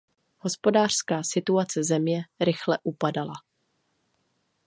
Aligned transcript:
Hospodářská 0.39 1.23
situace 1.23 1.83
země 1.83 2.23
rychle 2.39 2.79
upadala. 2.83 3.33